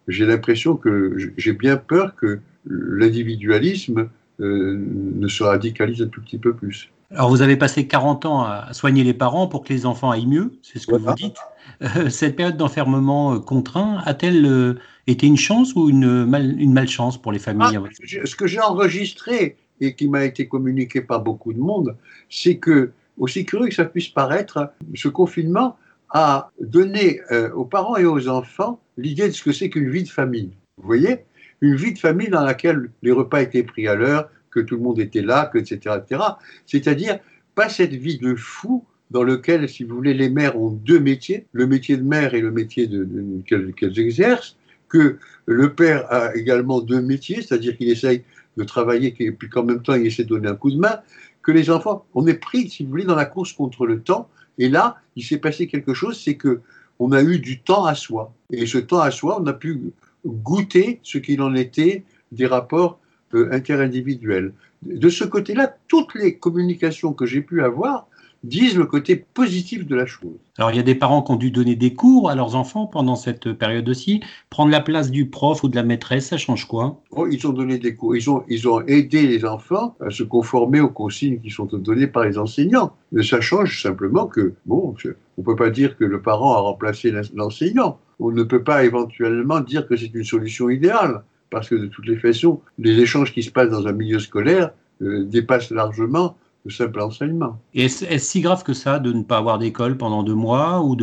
j'ai 0.08 0.26
l'impression 0.26 0.76
que 0.76 1.18
j'ai 1.38 1.54
bien 1.54 1.78
peur 1.78 2.16
que 2.16 2.40
l'individualisme 2.66 4.10
euh, 4.40 4.78
ne 5.16 5.28
se 5.28 5.44
radicalise 5.44 6.02
un 6.02 6.08
tout 6.08 6.22
petit 6.22 6.38
peu 6.38 6.54
plus. 6.54 6.90
Alors 7.12 7.30
vous 7.30 7.42
avez 7.42 7.56
passé 7.56 7.88
40 7.88 8.26
ans 8.26 8.44
à 8.44 8.74
soigner 8.74 9.04
les 9.04 9.14
parents 9.14 9.48
pour 9.48 9.64
que 9.64 9.72
les 9.72 9.86
enfants 9.86 10.12
aillent 10.12 10.28
mieux, 10.28 10.54
c'est 10.62 10.80
ce 10.80 10.88
que 10.88 10.96
vous 10.96 11.14
dites. 11.14 11.38
Euh, 11.82 12.10
cette 12.10 12.36
période 12.36 12.58
d'enfermement 12.58 13.36
euh, 13.36 13.40
contraint 13.40 14.02
a-t-elle 14.06 14.78
été 15.08 15.28
une 15.28 15.38
chance 15.38 15.74
ou 15.76 15.90
une, 15.90 16.28
une 16.58 16.74
malchance 16.74 17.22
pour 17.22 17.32
les 17.32 17.40
familles 17.40 17.78
ah, 17.78 18.08
Ce 18.26 18.36
que 18.36 18.48
j'ai 18.48 18.60
enregistré 18.60 19.58
et 19.80 19.96
qui 19.96 20.08
m'a 20.08 20.26
été 20.26 20.48
communiqué 20.48 21.02
par 21.02 21.22
beaucoup 21.22 21.54
de 21.54 21.60
monde, 21.60 21.96
c'est 22.30 22.58
que, 22.58 22.92
aussi 23.18 23.46
curieux 23.46 23.68
que 23.70 23.76
ça 23.76 23.86
puisse 23.86 24.10
paraître, 24.10 24.72
ce 24.96 25.08
confinement 25.08 25.78
a 26.10 26.52
donné 26.60 27.22
aux 27.56 27.66
parents 27.66 27.98
et 27.98 28.06
aux 28.06 28.30
enfants 28.30 28.80
l'idée 28.98 29.28
de 29.28 29.34
ce 29.34 29.44
que 29.44 29.52
c'est 29.52 29.70
qu'une 29.70 29.90
vie 29.90 30.04
de 30.04 30.10
famille. 30.10 30.52
Vous 30.78 30.86
voyez 30.86 31.26
une 31.62 31.76
vie 31.76 31.94
de 31.94 32.00
famille 32.00 32.30
dans 32.30 32.44
laquelle 32.44 32.90
les 33.02 33.12
repas 33.12 33.42
étaient 33.42 33.64
pris 33.64 33.88
à 33.88 33.96
l'heure, 33.96 34.30
que 34.52 34.60
tout 34.60 34.76
le 34.76 34.82
monde 34.82 35.00
était 35.00 35.22
là, 35.22 35.50
que, 35.52 35.58
etc. 35.58 35.98
etc. 36.02 36.22
C'est-à-dire 36.66 37.20
pas 37.56 37.70
cette 37.70 37.94
vie 37.94 38.18
de 38.18 38.36
fou 38.36 38.86
dans 39.12 39.24
lequel, 39.24 39.68
si 39.70 39.84
vous 39.84 39.96
voulez, 39.96 40.14
les 40.14 40.30
mères 40.30 40.60
ont 40.60 40.70
deux 40.70 41.00
métiers, 41.00 41.46
le 41.54 41.66
métier 41.66 41.98
de 41.98 42.04
mère 42.04 42.34
et 42.34 42.42
le 42.42 42.52
métier 42.52 42.88
de, 42.88 43.08
qu'elles 43.46 44.00
exercent, 44.00 44.58
que 44.90 45.18
le 45.46 45.74
père 45.74 46.12
a 46.12 46.36
également 46.36 46.82
deux 46.82 47.02
métiers, 47.02 47.42
c'est-à-dire 47.42 47.78
qu'il 47.78 47.90
essaye 47.90 48.24
de 48.58 48.64
travailler 48.64 49.16
et 49.20 49.32
puis 49.32 49.50
qu'en 49.50 49.64
même 49.64 49.82
temps 49.82 49.94
il 49.94 50.08
essaie 50.08 50.24
de 50.24 50.30
donner 50.30 50.50
un 50.50 50.56
coup 50.56 50.72
de 50.72 50.78
main, 50.78 51.00
que 51.42 51.52
les 51.52 51.70
enfants, 51.70 52.06
on 52.14 52.28
est 52.28 52.34
pris, 52.34 52.70
si 52.70 52.84
vous 52.84 52.90
voulez, 52.90 53.06
dans 53.06 53.16
la 53.16 53.26
course 53.26 53.54
contre 53.54 53.86
le 53.86 54.02
temps, 54.02 54.30
et 54.58 54.70
là, 54.70 54.98
il 55.16 55.24
s'est 55.24 55.38
passé 55.38 55.68
quelque 55.68 55.94
chose, 55.94 56.22
c'est 56.24 56.36
que 56.36 56.62
on 57.00 57.12
a 57.12 57.22
eu 57.22 57.40
du 57.40 57.60
temps 57.60 57.86
à 57.86 57.94
soi. 57.94 58.34
Et 58.52 58.66
ce 58.66 58.80
temps 58.80 59.02
à 59.02 59.12
soi, 59.12 59.40
on 59.40 59.46
a 59.46 59.54
pu 59.54 59.94
goûter 60.26 61.00
ce 61.04 61.20
qu'il 61.20 61.42
en 61.42 61.54
était 61.54 62.04
des 62.32 62.48
rapports 62.48 63.00
euh, 63.34 63.52
interindividuels. 63.52 64.54
De 64.84 65.10
ce 65.10 65.24
côté-là, 65.24 65.76
toutes 65.88 66.16
les 66.16 66.38
communications 66.38 67.14
que 67.14 67.26
j'ai 67.26 67.42
pu 67.42 67.62
avoir 67.62 68.08
disent 68.48 68.78
le 68.78 68.86
côté 68.86 69.16
positif 69.16 69.86
de 69.86 69.96
la 69.96 70.06
chose. 70.06 70.38
Alors 70.58 70.72
il 70.72 70.78
y 70.78 70.80
a 70.80 70.84
des 70.84 70.96
parents 70.96 71.22
qui 71.22 71.32
ont 71.32 71.36
dû 71.36 71.52
donner 71.52 71.76
des 71.76 71.94
cours 71.94 72.30
à 72.30 72.36
leurs 72.36 72.56
enfants 72.56 72.88
pendant 72.88 73.16
cette 73.16 73.54
période 73.54 73.88
aussi. 73.90 74.22
Prendre 74.50 74.72
la 74.72 74.82
place 74.82 75.12
du 75.12 75.30
prof 75.30 75.64
ou 75.64 75.70
de 75.70 75.76
la 75.76 75.84
maîtresse, 75.84 76.28
ça 76.28 76.38
change 76.38 76.66
quoi? 76.68 77.02
Oh, 77.12 77.28
Ils 77.28 77.46
ont 77.48 77.54
donné 77.54 77.78
des 77.78 77.96
cours, 77.96 78.16
ils 78.16 78.30
ont, 78.30 78.44
ils 78.48 78.68
ont 78.68 78.82
aidé 78.88 79.28
les 79.28 79.46
enfants 79.46 79.96
à 80.00 80.10
se 80.10 80.24
conformer 80.24 80.82
aux 80.82 80.90
consignes 80.90 81.40
qui 81.40 81.50
sont 81.50 81.66
données 81.66 82.08
par 82.08 82.24
les 82.24 82.38
enseignants. 82.38 82.94
Mais 83.12 83.24
ça 83.24 83.42
change 83.42 83.82
simplement 83.82 84.28
que, 84.28 84.54
bon, 84.66 84.96
on 85.06 85.42
ne 85.42 85.44
peut 85.44 85.56
pas 85.56 85.70
dire 85.70 85.98
que 85.98 86.04
le 86.04 86.22
parent 86.22 86.54
a 86.54 86.60
remplacé 86.60 87.14
l'enseignant 87.34 88.00
on 88.20 88.32
ne 88.32 88.44
peut 88.44 88.64
pas 88.64 88.84
éventuellement 88.84 89.60
dire 89.60 89.88
que 89.88 89.96
c'est 89.96 90.14
une 90.14 90.24
solution 90.24 90.70
idéale, 90.70 91.24
parce 91.50 91.70
que 91.70 91.76
de 91.76 91.88
toutes 91.88 92.08
les 92.08 92.18
façons, 92.18 92.62
les 92.80 93.00
échanges 93.00 93.34
qui 93.34 93.44
se 93.44 93.52
passent 93.52 93.70
dans 93.70 93.88
un 93.88 93.92
milieu 93.92 94.20
scolaire 94.20 94.72
euh, 95.02 95.24
dépassent 95.24 95.72
largement 95.72 96.36
le 96.68 96.74
simple 96.74 97.02
enseignement. 97.02 97.60
est-ce 97.74 98.06
si 98.18 98.42
grave 98.42 98.64
que 98.64 98.74
ça 98.74 99.00
de 99.00 99.12
ne 99.12 99.24
pas 99.24 99.38
avoir 99.38 99.58
d'école 99.58 99.98
pendant 99.98 100.24
deux 100.24 100.36
mois 100.36 100.82
ou 100.84 100.96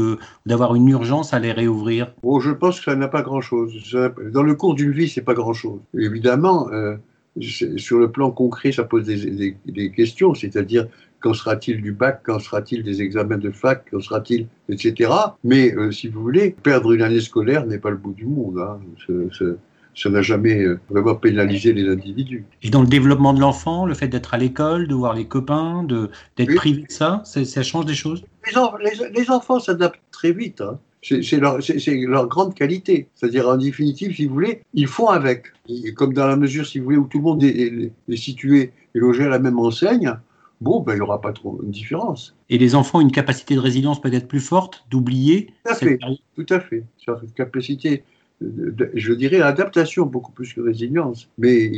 d'avoir 0.47 0.75
une 0.75 0.89
urgence 0.89 1.35
à 1.35 1.39
les 1.39 1.53
réouvrir? 1.53 2.13
Oh, 2.23 2.41
Je 2.41 2.51
pense 2.51 2.79
que 2.79 2.85
ça 2.85 2.97
n'a 2.97 3.09
pas 3.09 3.23
grand-chose. 3.23 3.73
Dans 4.33 4.43
le 4.43 4.55
cours 4.55 4.75
d'une 4.75 4.93
vie, 4.93 5.09
c'est 5.09 5.23
pas 5.23 5.35
grand-chose. 5.35 5.81
Évidemment, 5.99 6.69
euh, 6.71 6.97
sur 7.41 7.99
le 7.99 8.11
plan 8.11 8.31
concret, 8.31 8.73
ça 8.73 8.85
pose 8.85 9.05
des 9.05 9.93
questions, 9.93 10.35
c'est-à-dire 10.35 10.87
Qu'en 11.25 11.33
sera-t-il 11.33 11.81
du 11.81 11.93
bac? 11.93 12.21
Qu'en 12.23 12.39
sera-t-il 12.39 12.83
des 12.83 13.01
examens 13.01 13.39
de 13.39 13.51
fac? 13.51 13.91
Qu'en 13.91 14.01
sera-t-il 14.01 14.47
Etc. 14.69 15.11
Mais 15.43 15.75
euh, 15.75 15.91
si 15.91 16.09
vous 16.09 16.21
voulez, 16.21 16.55
perdre 16.63 16.93
une 16.93 17.01
année 17.01 17.23
scolaire 17.23 17.65
n'est 17.65 17.79
pas 17.79 17.89
le 17.89 17.97
bout 17.97 18.13
du 18.13 18.27
monde. 18.27 18.59
Hein. 18.59 18.79
Ça 19.95 20.11
n'a 20.11 20.23
jamais 20.23 20.63
euh, 20.63 20.79
vraiment 20.91 21.15
pénalisé 21.15 21.73
les 21.73 21.89
individus. 21.89 22.45
Et 22.63 22.71
dans 22.71 22.83
le 22.83 22.87
développement 22.87 23.35
de 23.35 23.41
l'enfant, 23.41 23.87
le 23.87 23.95
fait 23.95 24.09
d'être 24.09 24.35
à 24.35 24.39
l'école, 24.39 24.89
de 24.89 24.95
voir 24.95 25.15
les 25.15 25.27
copains, 25.27 25.87
d'être 26.37 26.55
privé 26.55 26.83
de 26.83 26.93
ça, 26.93 27.23
ça 27.25 27.63
change 27.63 27.87
des 27.87 27.95
choses? 27.95 28.25
Les, 29.15 29.31
enfants 29.31 29.61
s'adaptent 29.61 30.01
très 30.11 30.33
vite. 30.33 30.61
Hein. 30.61 30.79
C'est 31.03 31.37
leur, 31.37 31.59
leur, 31.87 32.29
grande 32.29 32.55
qualité. 32.55 33.09
C'est-à-dire, 33.15 33.49
en 33.49 33.57
définitive, 33.57 34.15
si 34.15 34.27
vous 34.27 34.35
voulez, 34.35 34.63
ils 34.73 34.87
font 34.87 35.09
avec. 35.09 35.47
comme 35.97 36.15
dans 36.15 36.27
la 36.27 36.37
mesure, 36.37 36.67
si 36.67 36.79
vous 36.79 36.85
voulez, 36.85 36.97
où 36.97 37.07
tout 37.07 37.19
le 37.19 37.25
monde 37.25 37.43
est, 37.43 37.93
est 38.09 38.17
situé 38.17 38.73
et 38.95 38.99
logé 38.99 39.25
à 39.25 39.29
la 39.29 39.39
même 39.39 39.59
enseigne, 39.59 40.17
bon, 40.61 40.81
ben, 40.81 40.95
il 40.95 40.97
n'y 40.97 41.03
aura 41.03 41.21
pas 41.21 41.33
trop 41.33 41.61
de 41.63 41.71
différence. 41.71 42.35
Et 42.49 42.59
les 42.59 42.75
enfants 42.75 42.99
ont 42.99 43.03
une 43.03 43.13
capacité 43.13 43.55
de 43.55 43.61
résilience 43.61 44.01
peut-être 44.01 44.27
plus 44.27 44.41
forte, 44.41 44.85
d'oublier 44.91 45.53
Tout 45.65 45.73
à 45.73 45.75
fait, 45.75 45.99
tout 46.35 46.47
à 46.49 46.61
fait. 46.61 46.85
Cette 46.99 47.35
capacité 47.35 48.03
je 48.41 49.13
dirais, 49.13 49.41
adaptation 49.41 50.07
beaucoup 50.07 50.33
plus 50.33 50.53
que 50.53 50.61
résilience. 50.61 51.29
Mais 51.39 51.71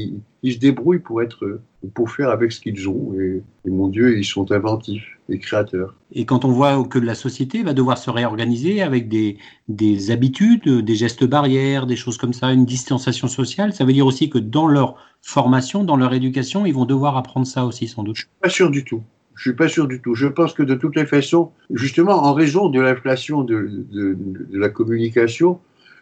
ils, 0.43 0.53
se 0.53 0.59
débrouillent 0.59 1.01
pour 1.01 1.23
être, 1.23 1.61
pour 1.95 2.11
faire 2.11 2.31
avec 2.31 2.53
ce 2.53 2.61
qu'ils 2.61 2.89
ont. 2.89 3.13
Et, 3.15 3.43
mon 3.69 3.89
Dieu, 3.89 4.17
ils 4.17 4.25
sont 4.25 4.51
inventifs 4.53 5.19
et 5.29 5.39
créateurs. 5.39 5.95
Et 6.13 6.25
quand 6.25 6.45
on 6.45 6.51
voit 6.51 6.85
que 6.85 6.99
la 6.99 7.15
société 7.15 7.63
va 7.63 7.75
devoir 7.75 7.99
se 7.99 8.11
réorganiser 8.11 8.81
avec 8.81 9.09
des, 9.09 9.39
des 9.69 10.11
habitudes, 10.11 10.69
des 10.69 10.95
gestes 10.95 11.25
barrières, 11.25 11.87
des 11.87 11.97
choses 11.97 12.17
comme 12.17 12.33
ça, 12.33 12.53
une 12.53 12.65
distanciation 12.65 13.29
sociale, 13.29 13.73
ça 13.73 13.85
veut 13.85 13.93
dire 13.93 14.07
aussi 14.07 14.31
que 14.31 14.39
dans 14.39 14.67
leur 14.67 14.97
formation, 15.23 15.85
dans 15.85 15.97
leur 15.97 16.15
éducation, 16.15 16.65
ils 16.65 16.75
vont 16.75 16.85
devoir 16.87 17.17
apprendre 17.17 17.47
ça 17.47 17.65
aussi, 17.67 17.89
sans 17.89 18.05
doute. 18.05 18.17
Je 18.17 18.23
suis 18.23 18.31
pas 18.41 18.49
sûr 18.49 18.71
du 18.71 18.85
tout. 18.85 19.03
Je 19.35 19.43
suis 19.43 19.57
pas 19.57 19.69
sûr 19.69 19.87
du 19.87 20.01
tout. 20.01 20.15
Je 20.15 20.27
pense 20.27 20.55
que 20.55 20.63
de 20.63 20.75
toutes 20.75 20.97
les 20.97 21.05
façons, 21.05 21.51
justement, 21.71 22.25
en 22.25 22.33
raison 22.33 22.69
de 22.71 22.81
l'inflation 22.81 23.43
de, 23.43 23.85
de, 23.93 24.17
de, 24.19 24.59
la 24.59 24.71
communication, 24.71 25.59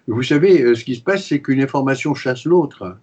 vous 0.06 0.22
savez, 0.22 0.62
euh, 0.62 0.74
ce 0.74 0.84
qui 0.84 0.94
se 0.96 1.02
passe, 1.02 1.26
c'est 1.26 1.40
qu'une 1.40 1.62
information 1.62 2.14
chasse 2.14 2.44
l'autre. 2.44 2.96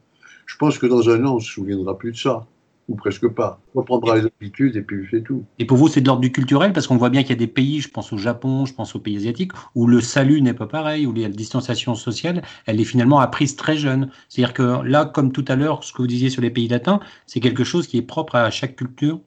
Je 0.45 0.57
pense 0.57 0.77
que 0.77 0.85
dans 0.85 1.09
un 1.09 1.25
an, 1.25 1.35
on 1.35 1.39
se 1.39 1.51
souviendra 1.51 1.97
plus 1.97 2.11
de 2.11 2.17
ça 2.17 2.45
ou 2.87 2.95
presque 2.95 3.27
pas. 3.27 3.59
On 3.73 3.79
reprendra 3.79 4.17
les 4.17 4.25
habitudes 4.25 4.75
et 4.75 4.81
puis 4.81 5.07
c'est 5.09 5.21
tout. 5.21 5.45
Et 5.59 5.65
pour 5.65 5.77
vous, 5.77 5.87
c'est 5.87 6.01
de 6.01 6.07
l'ordre 6.07 6.21
du 6.21 6.31
culturel 6.31 6.73
parce 6.73 6.87
qu'on 6.87 6.97
voit 6.97 7.09
bien 7.09 7.21
qu'il 7.21 7.31
y 7.31 7.33
a 7.33 7.37
des 7.37 7.47
pays, 7.47 7.79
je 7.79 7.89
pense 7.89 8.11
au 8.11 8.17
Japon, 8.17 8.65
je 8.65 8.73
pense 8.73 8.95
aux 8.95 8.99
pays 8.99 9.15
asiatiques, 9.15 9.53
où 9.75 9.87
le 9.87 10.01
salut 10.01 10.41
n'est 10.41 10.53
pas 10.53 10.67
pareil, 10.67 11.05
où 11.05 11.13
la 11.13 11.29
distanciation 11.29 11.95
sociale, 11.95 12.41
elle 12.65 12.81
est 12.81 12.85
finalement 12.85 13.19
apprise 13.19 13.55
très 13.55 13.77
jeune. 13.77 14.09
C'est-à-dire 14.27 14.53
que 14.53 14.83
là, 14.83 15.05
comme 15.05 15.31
tout 15.31 15.45
à 15.47 15.55
l'heure, 15.55 15.83
ce 15.83 15.93
que 15.93 15.99
vous 15.99 16.07
disiez 16.07 16.29
sur 16.29 16.41
les 16.41 16.49
pays 16.49 16.67
latins, 16.67 16.99
c'est 17.27 17.39
quelque 17.39 17.63
chose 17.63 17.87
qui 17.87 17.97
est 17.97 18.01
propre 18.01 18.35
à 18.35 18.51
chaque 18.51 18.75
culture. 18.75 19.21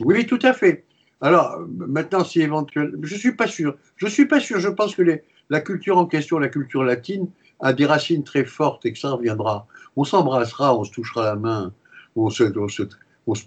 Oui, 0.00 0.26
tout 0.26 0.38
à 0.42 0.52
fait. 0.52 0.84
Alors 1.20 1.58
maintenant, 1.76 2.22
si 2.22 2.40
éventuellement, 2.40 2.98
je 3.02 3.16
suis 3.16 3.32
pas 3.32 3.48
sûr. 3.48 3.76
Je 3.96 4.06
suis 4.06 4.26
pas 4.26 4.38
sûr. 4.38 4.60
Je 4.60 4.68
pense 4.68 4.94
que 4.94 5.02
les, 5.02 5.22
la 5.50 5.60
culture 5.60 5.98
en 5.98 6.06
question, 6.06 6.38
la 6.38 6.48
culture 6.48 6.84
latine, 6.84 7.28
a 7.60 7.72
des 7.72 7.86
racines 7.86 8.24
très 8.24 8.44
fortes 8.44 8.86
et 8.86 8.92
que 8.92 8.98
ça 8.98 9.10
reviendra. 9.10 9.66
On 9.96 10.04
s'embrassera, 10.04 10.76
on 10.76 10.84
se 10.84 10.92
touchera 10.92 11.24
la 11.24 11.36
main, 11.36 11.72
on 12.16 12.30
se, 12.30 12.44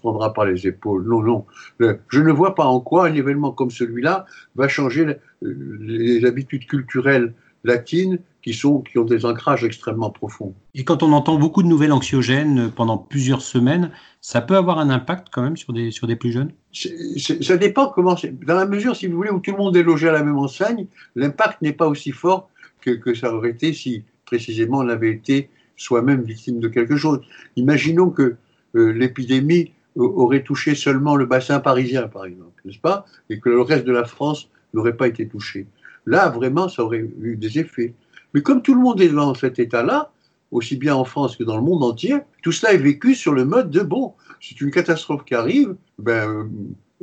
prendra 0.00 0.32
par 0.32 0.44
les 0.44 0.66
épaules. 0.66 1.04
Non, 1.06 1.22
non. 1.22 1.46
Je 1.80 2.20
ne 2.20 2.30
vois 2.30 2.54
pas 2.54 2.64
en 2.64 2.80
quoi 2.80 3.06
un 3.06 3.14
événement 3.14 3.52
comme 3.52 3.70
celui-là 3.70 4.26
va 4.54 4.68
changer 4.68 5.16
les 5.40 6.24
habitudes 6.24 6.66
culturelles 6.66 7.32
latines 7.64 8.18
qui, 8.42 8.54
sont, 8.54 8.80
qui 8.80 8.98
ont 8.98 9.04
des 9.04 9.24
ancrages 9.24 9.64
extrêmement 9.64 10.10
profonds. 10.10 10.54
Et 10.74 10.84
quand 10.84 11.02
on 11.02 11.12
entend 11.12 11.38
beaucoup 11.38 11.62
de 11.62 11.68
nouvelles 11.68 11.92
anxiogènes 11.92 12.70
pendant 12.74 12.98
plusieurs 12.98 13.42
semaines, 13.42 13.90
ça 14.20 14.40
peut 14.40 14.56
avoir 14.56 14.78
un 14.78 14.90
impact 14.90 15.28
quand 15.30 15.42
même 15.42 15.56
sur 15.56 15.72
des, 15.72 15.90
sur 15.90 16.06
des 16.06 16.16
plus 16.16 16.32
jeunes? 16.32 16.52
Ça 16.72 17.56
dépend 17.56 17.88
comment 17.88 18.16
Dans 18.46 18.56
la 18.56 18.66
mesure, 18.66 18.96
si 18.96 19.06
vous 19.06 19.16
voulez, 19.16 19.30
où 19.30 19.38
tout 19.38 19.52
le 19.52 19.58
monde 19.58 19.76
est 19.76 19.82
logé 19.82 20.08
à 20.08 20.12
la 20.12 20.22
même 20.22 20.38
enseigne, 20.38 20.86
l'impact 21.14 21.62
n'est 21.62 21.72
pas 21.72 21.86
aussi 21.86 22.10
fort 22.10 22.50
que, 22.80 22.90
que 22.90 23.14
ça 23.14 23.32
aurait 23.32 23.50
été 23.50 23.72
si 23.72 24.04
précisément 24.24 24.78
on 24.78 24.88
avait 24.88 25.12
été 25.12 25.50
soi-même 25.76 26.22
victime 26.22 26.60
de 26.60 26.68
quelque 26.68 26.96
chose. 26.96 27.20
Imaginons 27.56 28.10
que 28.10 28.36
euh, 28.74 28.92
l'épidémie 28.92 29.72
euh, 29.98 30.02
aurait 30.02 30.42
touché 30.42 30.74
seulement 30.74 31.16
le 31.16 31.26
bassin 31.26 31.60
parisien, 31.60 32.08
par 32.08 32.24
exemple, 32.24 32.60
n'est-ce 32.64 32.78
pas? 32.78 33.04
Et 33.30 33.40
que 33.40 33.50
le 33.50 33.60
reste 33.60 33.84
de 33.84 33.92
la 33.92 34.04
France 34.04 34.48
n'aurait 34.74 34.96
pas 34.96 35.08
été 35.08 35.28
touché. 35.28 35.66
Là, 36.06 36.28
vraiment, 36.28 36.68
ça 36.68 36.84
aurait 36.84 36.98
eu 37.20 37.36
des 37.36 37.58
effets. 37.58 37.94
Mais 38.34 38.42
comme 38.42 38.62
tout 38.62 38.74
le 38.74 38.80
monde 38.80 39.00
est 39.00 39.08
dans 39.08 39.34
cet 39.34 39.58
état-là, 39.58 40.10
aussi 40.50 40.76
bien 40.76 40.94
en 40.94 41.04
France 41.04 41.36
que 41.36 41.44
dans 41.44 41.56
le 41.56 41.62
monde 41.62 41.82
entier, 41.82 42.16
tout 42.42 42.52
cela 42.52 42.72
est 42.72 42.78
vécu 42.78 43.14
sur 43.14 43.32
le 43.32 43.44
mode 43.44 43.70
de 43.70 43.80
bon, 43.80 44.14
c'est 44.40 44.60
une 44.60 44.70
catastrophe 44.70 45.24
qui 45.24 45.34
arrive, 45.34 45.76
ben, 45.98 46.50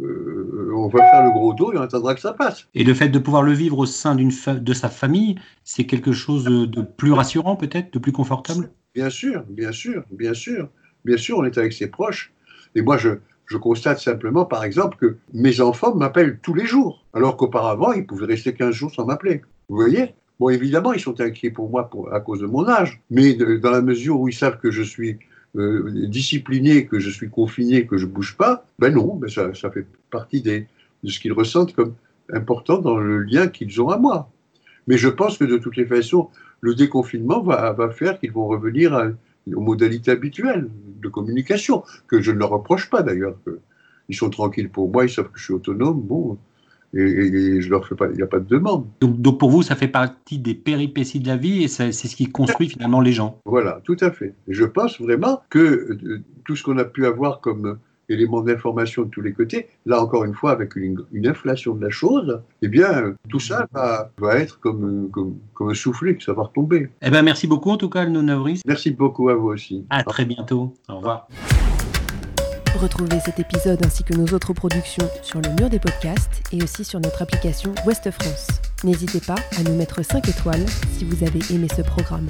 euh, 0.01 0.71
on 0.75 0.87
va 0.87 0.99
faire 0.99 1.23
le 1.25 1.31
gros 1.31 1.53
dos 1.53 1.73
et 1.73 1.77
on 1.77 1.81
attendra 1.81 2.13
que 2.13 2.21
ça 2.21 2.33
passe. 2.33 2.67
Et 2.75 2.83
le 2.83 2.93
fait 2.93 3.09
de 3.09 3.19
pouvoir 3.19 3.43
le 3.43 3.53
vivre 3.53 3.79
au 3.79 3.85
sein 3.85 4.15
de 4.15 4.73
sa 4.73 4.89
famille, 4.89 5.35
c'est 5.63 5.85
quelque 5.85 6.11
chose 6.11 6.43
de 6.43 6.81
plus 6.81 7.11
rassurant 7.11 7.55
peut-être, 7.55 7.93
de 7.93 7.99
plus 7.99 8.11
confortable? 8.11 8.69
Bien 8.93 9.09
sûr, 9.09 9.43
bien 9.49 9.71
sûr, 9.71 10.03
bien 10.11 10.33
sûr. 10.33 10.69
Bien 11.05 11.17
sûr, 11.17 11.37
on 11.37 11.45
est 11.45 11.57
avec 11.57 11.73
ses 11.73 11.87
proches. 11.87 12.33
Et 12.75 12.81
moi, 12.81 12.97
je, 12.97 13.09
je 13.49 13.57
constate 13.57 13.99
simplement, 13.99 14.45
par 14.45 14.63
exemple, 14.63 14.97
que 14.97 15.17
mes 15.33 15.59
enfants 15.59 15.95
m'appellent 15.95 16.39
tous 16.41 16.53
les 16.53 16.65
jours, 16.65 17.03
alors 17.13 17.35
qu'auparavant, 17.35 17.91
ils 17.93 18.05
pouvaient 18.05 18.27
rester 18.27 18.53
15 18.53 18.73
jours 18.73 18.93
sans 18.93 19.05
m'appeler. 19.05 19.41
Vous 19.69 19.75
voyez? 19.75 20.13
Bon, 20.39 20.49
évidemment, 20.49 20.93
ils 20.93 20.99
sont 20.99 21.19
inquiets 21.19 21.49
pour 21.49 21.69
moi 21.69 21.89
à 22.11 22.19
cause 22.19 22.41
de 22.41 22.45
mon 22.45 22.67
âge, 22.69 23.01
mais 23.09 23.33
dans 23.33 23.71
la 23.71 23.81
mesure 23.81 24.19
où 24.19 24.29
ils 24.29 24.35
savent 24.35 24.59
que 24.59 24.69
je 24.69 24.83
suis 24.83 25.17
euh, 25.55 26.05
discipliné, 26.07 26.85
que 26.85 26.99
je 26.99 27.09
suis 27.09 27.29
confiné, 27.29 27.87
que 27.87 27.97
je 27.97 28.05
bouge 28.05 28.37
pas, 28.37 28.65
ben 28.77 28.93
non, 28.93 29.15
ben 29.15 29.29
ça, 29.29 29.71
fait 29.71 29.87
partie 30.11 30.41
de 30.41 30.63
ce 31.03 31.19
qu'ils 31.19 31.33
ressentent 31.33 31.73
comme 31.73 31.95
important 32.31 32.77
dans 32.77 32.97
le 32.97 33.23
lien 33.23 33.47
qu'ils 33.47 33.81
ont 33.81 33.89
à 33.89 33.97
moi. 33.97 34.29
Mais 34.85 34.97
je 34.97 35.09
pense 35.09 35.39
que 35.39 35.43
de 35.43 35.57
toutes 35.57 35.75
les 35.75 35.87
façons, 35.87 36.29
le 36.61 36.75
déconfinement 36.75 37.41
va, 37.41 37.73
va 37.73 37.89
faire 37.89 38.19
qu'ils 38.19 38.31
vont 38.31 38.47
revenir 38.47 38.93
à, 38.93 39.07
aux 39.53 39.61
modalités 39.61 40.11
habituelles 40.11 40.69
de 41.01 41.07
communication, 41.07 41.83
que 42.07 42.21
je 42.21 42.31
ne 42.31 42.39
leur 42.39 42.49
reproche 42.49 42.89
pas 42.89 43.03
d'ailleurs. 43.03 43.35
Ils 44.09 44.15
sont 44.15 44.29
tranquilles 44.29 44.69
pour 44.69 44.91
moi, 44.91 45.05
ils 45.05 45.09
savent 45.09 45.29
que 45.31 45.39
je 45.39 45.45
suis 45.45 45.53
autonome, 45.53 46.01
bon, 46.01 46.37
et, 46.93 47.61
je 47.61 47.69
leur 47.69 47.87
fais 47.87 47.95
pas, 47.95 48.07
il 48.07 48.15
n'y 48.15 48.21
a 48.23 48.27
pas 48.27 48.39
de 48.39 48.47
demande. 48.47 48.87
Donc, 48.99 49.21
donc, 49.21 49.39
pour 49.39 49.51
vous, 49.51 49.61
ça 49.61 49.75
fait 49.75 49.87
partie 49.87 50.39
des 50.39 50.55
péripéties 50.55 51.19
de 51.19 51.27
la 51.27 51.37
vie 51.37 51.63
et 51.63 51.67
c'est 51.67 51.91
ce 51.91 52.15
qui 52.15 52.25
construit 52.25 52.69
finalement 52.69 53.01
les 53.01 53.13
gens. 53.13 53.39
Voilà, 53.45 53.81
tout 53.83 53.97
à 54.01 54.11
fait. 54.11 54.33
je 54.47 54.65
pense 54.65 54.99
vraiment 54.99 55.41
que 55.49 55.59
euh, 55.59 56.23
tout 56.45 56.55
ce 56.55 56.63
qu'on 56.63 56.77
a 56.77 56.85
pu 56.85 57.05
avoir 57.05 57.41
comme 57.41 57.77
éléments 58.09 58.41
d'information 58.41 59.03
de 59.03 59.09
tous 59.09 59.21
les 59.21 59.33
côtés, 59.33 59.67
là 59.85 60.01
encore 60.01 60.25
une 60.25 60.33
fois 60.33 60.51
avec 60.51 60.75
une, 60.75 61.05
inflation 61.25 61.75
de 61.75 61.83
la 61.83 61.89
chose, 61.89 62.41
eh 62.61 62.67
bien 62.67 63.15
tout 63.29 63.39
ça 63.39 63.67
va, 63.71 64.11
être 64.35 64.59
comme, 64.59 65.09
comme, 65.11 65.35
comme, 65.53 65.69
un 65.69 65.73
soufflet 65.73 66.15
que 66.15 66.23
ça 66.23 66.33
va 66.33 66.43
retomber. 66.43 66.89
Eh 67.01 67.09
ben 67.09 67.21
merci 67.21 67.47
beaucoup 67.47 67.69
en 67.69 67.77
tout 67.77 67.89
cas, 67.89 68.01
Alno 68.01 68.21
Nauris. 68.21 68.61
Merci 68.65 68.91
beaucoup 68.91 69.29
à 69.29 69.35
vous 69.35 69.49
aussi. 69.49 69.85
À 69.89 70.03
très 70.03 70.25
bientôt. 70.25 70.73
Au 70.87 70.97
revoir. 70.97 71.27
Retrouvez 72.77 73.19
cet 73.19 73.39
épisode 73.39 73.85
ainsi 73.85 74.03
que 74.03 74.13
nos 74.13 74.27
autres 74.27 74.53
productions 74.53 75.09
sur 75.21 75.41
le 75.41 75.49
mur 75.59 75.69
des 75.69 75.79
podcasts 75.79 76.41
et 76.53 76.63
aussi 76.63 76.85
sur 76.85 76.99
notre 76.99 77.21
application 77.21 77.73
Ouest 77.85 78.09
France. 78.11 78.47
N'hésitez 78.83 79.19
pas 79.19 79.35
à 79.57 79.63
nous 79.63 79.75
mettre 79.75 80.03
5 80.03 80.27
étoiles 80.29 80.65
si 80.93 81.03
vous 81.03 81.25
avez 81.25 81.39
aimé 81.53 81.67
ce 81.75 81.81
programme. 81.81 82.29